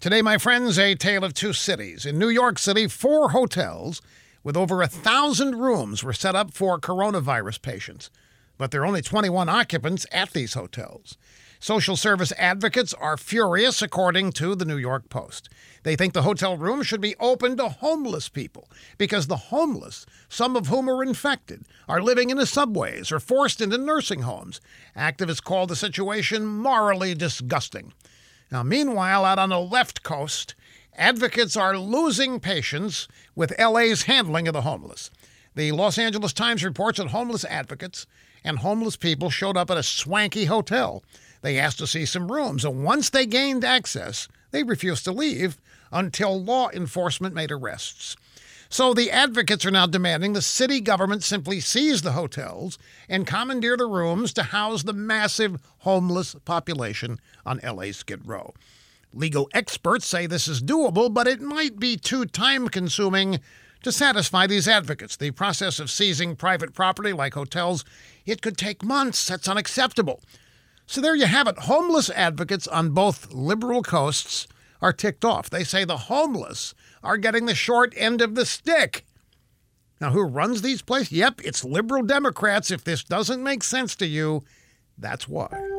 [0.00, 2.06] Today, my friends, a tale of two cities.
[2.06, 4.00] In New York City, four hotels
[4.42, 8.08] with over a thousand rooms were set up for coronavirus patients,
[8.56, 11.18] but there are only 21 occupants at these hotels.
[11.58, 15.50] Social service advocates are furious, according to the New York Post.
[15.82, 20.56] They think the hotel room should be open to homeless people because the homeless, some
[20.56, 24.62] of whom are infected, are living in the subways or forced into nursing homes.
[24.96, 27.92] Activists call the situation morally disgusting.
[28.50, 30.54] Now, meanwhile, out on the left coast,
[30.96, 35.10] advocates are losing patience with LA's handling of the homeless.
[35.54, 38.06] The Los Angeles Times reports that homeless advocates
[38.42, 41.04] and homeless people showed up at a swanky hotel.
[41.42, 45.58] They asked to see some rooms, and once they gained access, they refused to leave
[45.92, 48.16] until law enforcement made arrests.
[48.72, 53.76] So the advocates are now demanding the city government simply seize the hotels and commandeer
[53.76, 58.54] the rooms to house the massive homeless population on LA Skid Row.
[59.12, 63.40] Legal experts say this is doable, but it might be too time consuming
[63.82, 65.16] to satisfy these advocates.
[65.16, 67.84] The process of seizing private property like hotels,
[68.24, 69.26] it could take months.
[69.26, 70.20] That's unacceptable.
[70.86, 71.58] So there you have it.
[71.58, 74.46] Homeless advocates on both liberal coasts
[74.80, 75.50] are ticked off.
[75.50, 79.04] They say the homeless are getting the short end of the stick.
[80.00, 81.12] Now, who runs these places?
[81.12, 82.70] Yep, it's liberal Democrats.
[82.70, 84.42] If this doesn't make sense to you,
[84.96, 85.69] that's why.